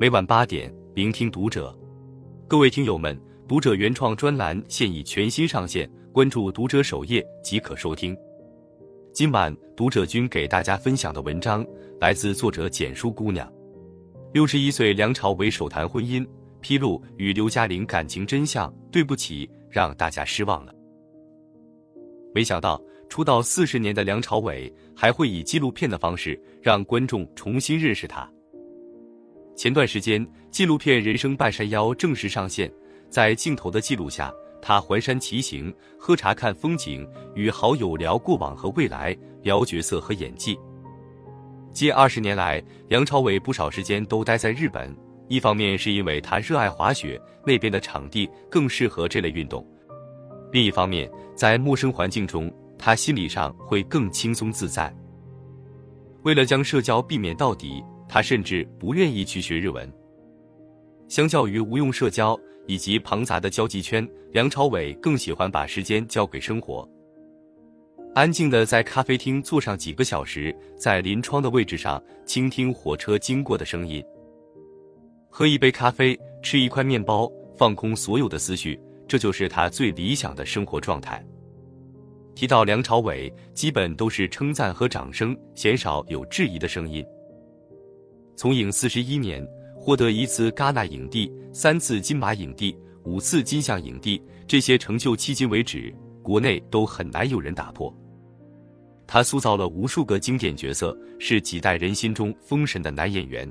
[0.00, 1.78] 每晚八点，聆听读者。
[2.48, 3.14] 各位听友们，
[3.46, 8.16] 读者原创专栏现已全新上线，关注读者首页即可收听。
[9.12, 11.62] 今晚读者君给大家分享的文章
[12.00, 13.46] 来自作者简书姑娘。
[14.32, 16.26] 六十一岁梁朝伟首谈婚姻，
[16.62, 18.74] 披露与刘嘉玲感情真相。
[18.90, 20.74] 对不起，让大家失望了。
[22.34, 28.26] 没想到出道四十年的梁朝伟还会以纪录片的方式让观众重新认识他。
[29.60, 32.72] 前段时间，纪录片《人生半山腰》正式上线，
[33.10, 34.32] 在镜头的记录下，
[34.62, 40.58] 他环山骑行、喝茶看风景，与好友聊过往和未来，聊角色和演技。
[41.74, 44.96] 近二十年来，梁朝伟不少时间都待在日本，
[45.28, 49.62] 一方面是因为他热爱滑雪，那边的场地更适合这类运动；
[50.52, 54.90] 另一方面，在陌生环境中，他心理上会更轻松自在。
[56.22, 57.84] 为了将社交避免到底。
[58.12, 59.88] 他甚至不愿意去学日文。
[61.06, 66.88] 相较于无用社交以及庞杂的交际圈，梁朝伟更喜欢把时间交给生活，
[68.12, 74.04] 安静的在咖啡厅坐上几个小时，在临窗的位置上倾听火车经过的声音，
[75.28, 78.76] 喝一杯咖啡，吃一块面包，放空所有的思绪，
[79.06, 81.24] 这就是他最理想的生活状态。
[82.34, 87.06] 提到梁朝伟，基本都是称赞和掌声，鲜少有质疑的声音。
[88.40, 89.46] 从影四十一年，
[89.76, 92.74] 获得一次戛纳影帝、三次金马影帝、
[93.04, 97.94] 五次金像影帝，这些成就迄今为止，国内都很难有人打破。
[99.06, 103.46] 他塑造了无数个经典角色，是几代人心中封神的男演员。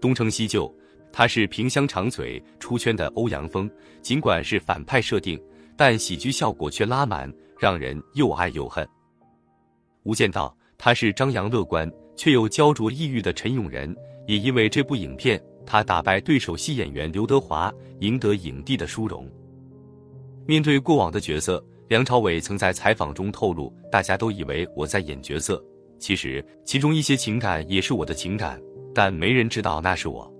[0.00, 0.74] 东成西就，
[1.12, 5.38] 他是萍乡长嘴出圈的欧阳锋，尽管是反派设定，
[5.76, 8.88] 但喜剧效果却拉满，让人又爱又恨。
[10.04, 11.86] 无间道，他是张扬乐观。
[12.20, 19.26] 却又焦灼抑郁的陈永仁，也因为这部影片，他打败对手戏演员刘德华，赢得影帝的殊荣。
[20.44, 25.64] 面对过往的角色，梁朝伟曾在采访中透露：“大家都以为我在演角色，
[25.98, 28.60] 其实其中一些情感也是我的情感，
[28.94, 30.30] 但没人知道那是我。”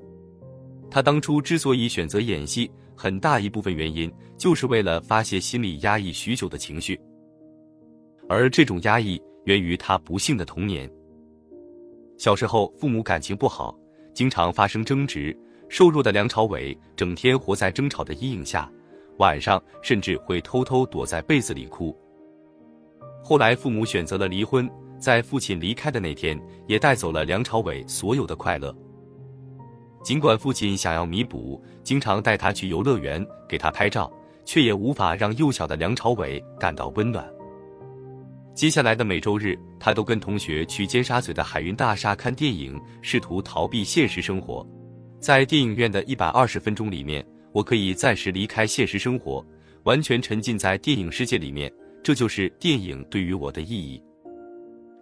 [0.91, 7.01] 他当初之所以选择演戏，很大一部分原因就是为了发泄心里压抑许久的情绪，
[8.29, 10.87] 而这种压抑源于他不幸的童年。
[12.21, 13.75] 小时候，父母感情不好，
[14.13, 15.35] 经常发生争执。
[15.71, 18.71] 瘦弱的梁朝伟整天活在争吵的阴影下，
[19.17, 21.99] 晚上甚至会偷偷躲在被子里哭。
[23.25, 28.77] 后来，父母选择了离婚，在父亲离开的那天，也带走了梁朝伟所有的快乐。
[30.05, 34.13] 尽管父亲想要弥补，经常带他去游乐园给他拍照，
[34.45, 37.27] 却也无法让幼小的梁朝伟感到温暖。
[38.61, 44.63] 接下来的每周日，他都跟同学去尖沙咀的海运大厦看电影，试图逃避现实生活。
[45.19, 49.43] 在电影院的一百二十分钟里面，我可以暂时离开现实生活，
[49.85, 51.73] 完全沉浸在电影世界里面。
[52.03, 53.99] 这就是电影对于我的意义。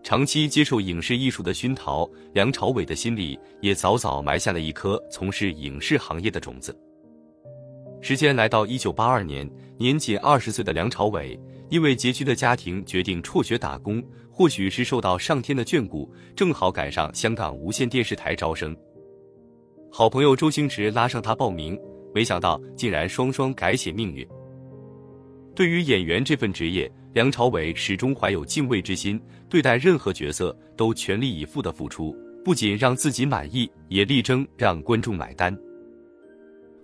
[0.04, 6.72] 长期接受影视艺术的熏陶，梁朝伟的心里也早早埋下了一颗从事影视行业的种子。
[8.00, 11.36] 时间来到一九八二年，年仅二十岁的梁朝伟。
[11.70, 18.76] 因为拮据的家庭决定辍学打工，或许是受到上天的眷顾，正好赶上香港无线电视台招生。
[19.90, 21.78] 好朋友周星驰拉上他报名，
[22.14, 24.26] 没想到竟然双双改写命运。
[25.54, 35.56] 对于演员这份职业，梁朝伟始终怀有敬畏之心，对待任何角色都全力以赴的付出，不仅让自己满意，也力争让观众买单。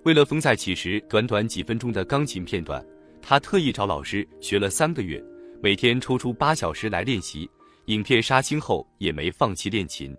[0.04, 2.84] 为了《风再起时》短短几分钟的钢琴片段。
[3.26, 5.18] 他特意找老师学了三个月，
[5.62, 7.50] 每天抽出八小时来练习。
[7.86, 10.14] 影片杀青后也没放弃练琴。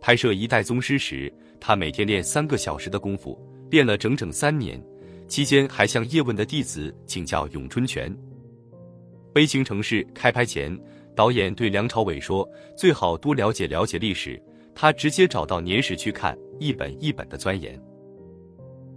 [0.00, 3.38] 拍摄《一代宗师》时，他每天练三个小时的功夫，
[3.70, 4.82] 练了整整三年，
[5.28, 8.10] 期间还向叶问的弟子请教咏春拳。
[9.34, 10.74] 《悲情城市》开拍前，
[11.14, 14.42] 导演对梁朝伟说：“最好多了解了解历史。”
[14.74, 17.78] 他直接找到年史去看，一本一本的钻研。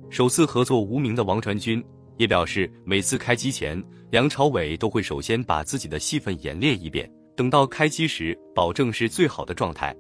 [0.10, 1.84] 首次合作《无名》的王传君。
[2.18, 9.96] 也表示，每次开机前，梁朝伟都会首先把自己的戏份演练一遍，等到开机时，保证是最好的状态。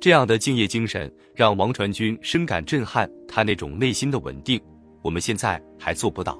[0.00, 4.60] 这样的敬业精神让王传君深感震撼，他那种内心的稳定，
[5.02, 6.38] 我们现在还做不到。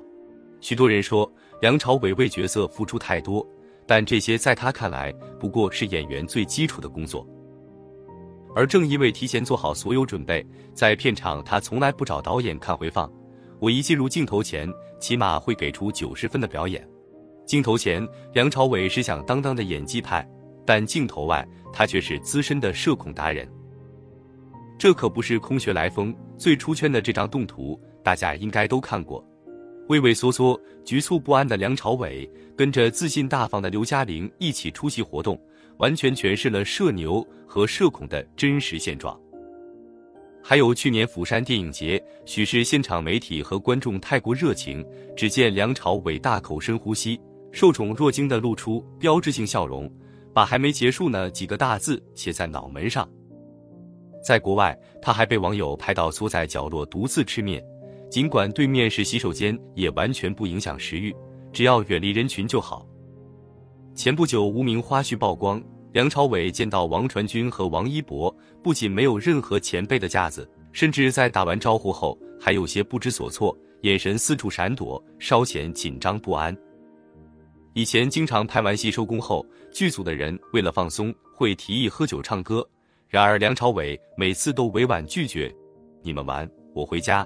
[0.61, 1.31] 许多人说
[1.61, 3.47] 梁朝伟为角色付出太多，
[3.87, 7.27] 但这些在他看来不过是演员最基础的工作。
[8.55, 10.45] 而正因为提前做好所有准备，
[10.75, 13.11] 在片场他从来不找导演看回放。
[13.61, 14.69] 我一进入镜头前，
[14.99, 16.87] 起码会给出九十分的表演。
[17.47, 20.27] 镜头前，梁朝伟是响当当的演技派，
[20.65, 23.49] 但镜头外，他却是资深的社恐达人。
[24.79, 26.15] 这可不是空穴来风。
[26.37, 29.25] 最出圈的这张动图，大家应该都看过。
[29.89, 35.41] 畏畏缩缩、局促不安的梁朝伟，跟着自信大方的刘嘉玲一起出席活动，
[35.79, 39.19] 完全诠释了社牛和社恐的真实现状。
[40.47, 44.87] 还有去年釜山电影节，许是现场媒体和观众太过热情，
[45.17, 47.19] 只见梁朝伟大口深呼吸，
[47.51, 49.91] 受宠若惊的露出标志性笑容，
[50.35, 53.09] 把“还没结束呢”几个大字写在脑门上。
[54.23, 57.65] 在国外，他还被网友拍到缩在角落独自吃面，
[58.11, 61.11] 尽管对面是洗手间，也完全不影响食欲，
[61.55, 62.87] 只要远离人群就好。
[63.95, 65.63] 前不久，无名花絮曝光。
[65.95, 76.53] 梁朝伟见到王传君和王一博，不仅没有任何前辈的架子，甚至在打完招呼后还有些不知所措，眼神四处闪躲，稍显紧张不安。
[77.75, 82.69] 以前经常拍完戏收工后，剧组的人为了放松会提议喝酒唱歌，
[83.09, 85.55] 然而梁朝伟每次都委婉拒绝
[86.03, 87.25] ：“你们玩，我回家。”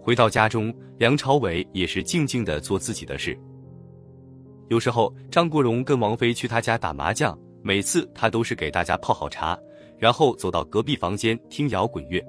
[0.00, 3.36] 回到家中，梁朝伟也是静静的做自己的事。
[4.68, 7.36] 有时候张国荣跟王菲去他家打麻将。
[7.66, 9.58] 每次他都是给大家泡好茶，
[9.98, 12.24] 然后走到隔壁房间听摇滚乐。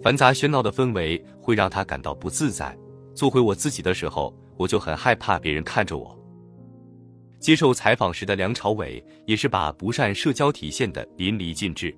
[0.00, 2.74] 繁杂喧闹的氛围会让他感到不自在。
[3.14, 6.18] 做回我自己的时候，我就很害怕别人看着我。
[7.38, 11.94] 接受采访时的梁朝伟也是把不善社交体现的淋漓尽致。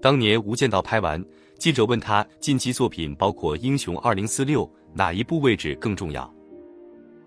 [0.00, 1.20] 当年《无间道》拍完，
[1.58, 6.32] 记者问他近期作品包括《英雄二零四六》，哪一部位置更重要？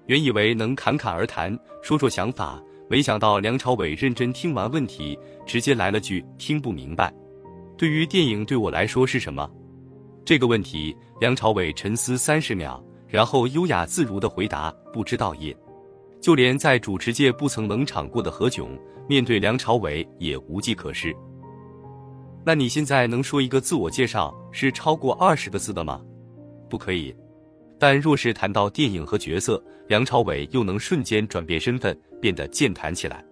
[0.06, 2.64] 原以为能侃侃而谈，说说想法。
[2.90, 7.14] 没想到梁朝伟认真听完问题，直接来了句“听不明白”。
[7.78, 9.50] 对于电影对我来说是什么？
[10.24, 15.56] 这个问题，梁朝伟沉思三十秒，然后优雅自如的回答：“不知道也。”
[16.20, 18.70] 就连在主持界不曾冷场过的何炅，
[19.08, 21.16] 面对梁朝伟也无计可施。
[22.46, 26.02] 那你现在能说一个自我介绍是超过二十个字的吗？
[26.70, 27.14] 不可以。
[27.78, 33.24] 但若是谈到电影和角色，梁朝伟又能瞬间转变身份，变得健谈起来。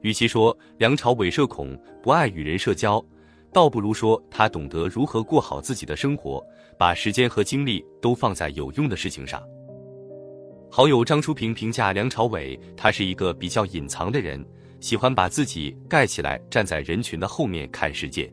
[0.00, 3.04] 与其说梁朝伟社恐不爱与人社交，
[3.52, 6.44] 倒不如说他懂得如何过好自己的生活，
[6.78, 9.42] 把时间和精力都放在有用的事情上。
[10.70, 14.44] 好友张淑平评价梁朝伟，他是一个比较隐藏的人，
[14.80, 18.32] 喜欢把自己盖起来，站在人群的后面看世界。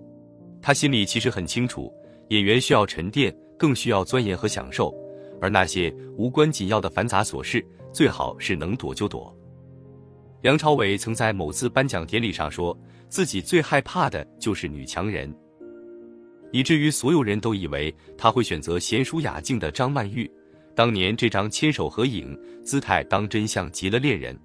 [0.62, 1.94] 他心里其实很清楚，
[2.30, 3.36] 演员需要沉淀。
[3.60, 4.90] 更需要钻研和享受，
[5.42, 9.36] 而那些无关紧要的繁杂琐事，最好是能躲就躲。
[10.42, 12.78] 梁朝伟曾在某次颁奖典礼上说，
[13.10, 15.34] 自己最害怕的就是女强人，
[16.52, 20.30] 以至于所有人都以为他会选择娴熟雅静的张曼玉。
[20.76, 24.40] 当年这张牵手合影，姿态当真像极了恋人。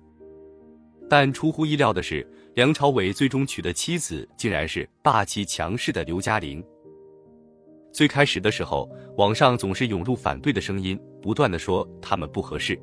[1.09, 6.65] 但出乎意料的是，梁朝伟最终娶的妻子竟然是霸气强势的刘嘉玲。
[7.93, 12.79] 最开始的时候，网上总是涌入反对的声音，不断的说他们不合适。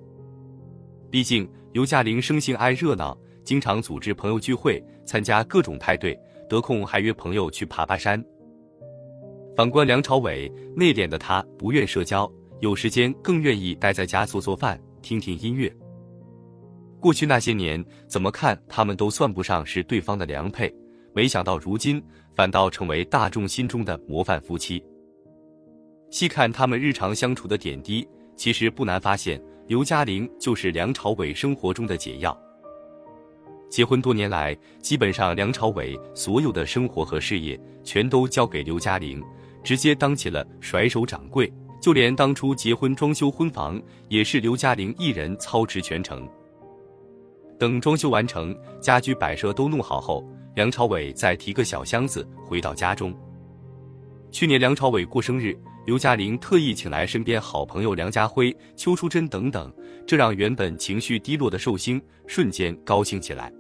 [1.10, 6.18] 毕竟刘嘉玲生性爱热闹，经常组织朋友聚会，参加各种派对，
[6.48, 8.24] 得空还约朋友去爬爬山。
[9.58, 12.32] 反观梁朝伟，内敛的他不愿社交，
[12.62, 15.70] 有时间更愿意待在家做做饭，听听音乐。
[17.02, 20.74] 过去那些年，怎么看他们都算不上是对方的良配，
[21.14, 22.02] 没想到如今
[22.36, 24.82] 反倒成为大众心中的模范夫妻。
[26.12, 32.38] 细看他们日常相处的点滴，其实不难发现，刘嘉玲就是梁朝伟生活中的解药。
[33.70, 39.24] 结婚多年来，基本上梁朝伟所有的生活和事业全都交给刘嘉玲，
[39.64, 41.52] 直接当起了甩手掌柜。
[41.82, 46.30] 就连当初结婚装修婚房，也是刘嘉玲一人操持全程。
[47.58, 50.24] 等装修完成，家居摆设都弄好后，
[50.56, 53.18] 梁朝伟再提个小箱子回到家中。
[54.30, 55.58] 去年梁朝伟过生日。
[55.84, 59.74] 刘嘉玲特意请来身边好朋友梁家辉、邱淑贞等等，
[60.06, 63.52] 这让原本情绪低落的寿星瞬间高兴起来。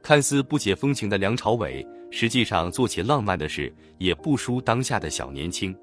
[0.00, 5.76] 看似不解风情的梁朝伟，实际上做起浪漫的事也不输当下的小年轻。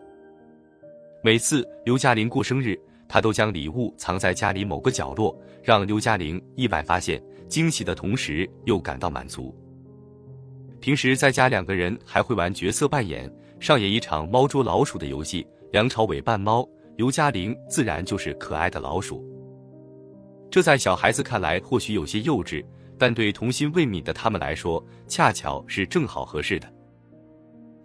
[1.22, 9.54] 每次刘嘉玲过生日，他都将礼物藏在家里某个角落，让刘嘉玲意外发现，惊喜的同时又感到满足。
[10.80, 13.30] 平时在家，两个人还会玩角色扮演。
[13.60, 19.26] 上演一场猫捉老鼠的游戏，梁朝伟扮猫，刘嘉玲自然就是可爱的老鼠。
[20.52, 22.64] 这在小孩子看来或许有些幼稚，
[22.98, 26.72] 但对童心未泯的他们来说，恰巧是正好合适的。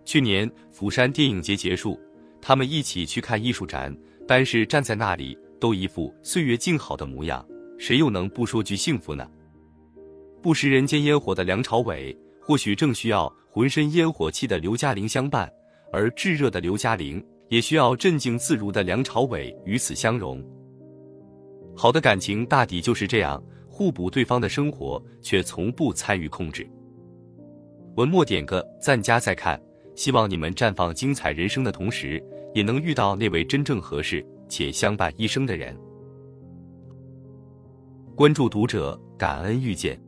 [0.04, 1.98] 去年釜山电影节结束，
[2.40, 3.96] 他们一起去看艺术展，
[4.26, 7.46] 单是站在那里，都一副岁月静好的模样，
[7.78, 9.28] 谁又能不说句幸福呢？
[10.42, 12.16] 不食人间烟火的梁朝伟。
[12.42, 15.48] 或许正需要浑身烟火气的刘嘉玲相伴，
[15.92, 20.42] 而炙热的刘嘉玲也需要镇静自如的梁朝伟与此相融。
[21.76, 26.68] 好的感情大抵就是这样，互补对方的生活，却从不参与控制。
[27.96, 29.60] 文末点个赞加再看，
[29.94, 32.22] 希望你们绽放精彩人生的同时，
[32.54, 35.76] 也能遇到那位真正合适且相伴一生的人。
[38.14, 40.00] 关注读者，感恩遇见。